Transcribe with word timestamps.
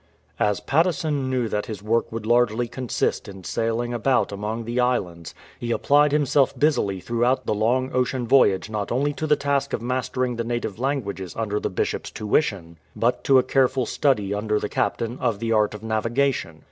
As 0.39 0.59
Patteson 0.59 1.29
knew 1.29 1.47
that 1.47 1.67
his 1.67 1.83
work 1.83 2.11
would 2.11 2.25
largely 2.25 2.67
consist 2.67 3.27
in 3.27 3.43
sailing 3.43 3.93
about 3.93 4.31
among 4.31 4.65
the 4.65 4.79
islands, 4.79 5.35
he 5.59 5.71
applied 5.71 6.11
himself 6.11 6.57
busily 6.57 6.99
throughout 6.99 7.45
the 7.45 7.53
long 7.53 7.91
ocean 7.93 8.27
voyage 8.27 8.67
not 8.67 8.91
only 8.91 9.13
to 9.13 9.27
the 9.27 9.35
task 9.35 9.73
of 9.73 9.81
mastering 9.83 10.37
the 10.37 10.43
native 10.43 10.79
languages 10.79 11.35
under 11.35 11.59
the 11.59 11.69
Bishop's 11.69 12.09
tuition, 12.09 12.79
but 12.95 13.23
to 13.25 13.37
a 13.37 13.43
careful 13.43 13.85
study 13.85 14.33
under 14.33 14.59
the 14.59 14.67
captain 14.69 15.19
of 15.19 15.37
the 15.37 15.49
275 15.49 15.51
PATTESON 15.51 15.51
AS 15.51 15.51
SKIPPER 15.51 15.59
art 15.59 15.73
of 15.75 15.83
navigation. 15.83 16.59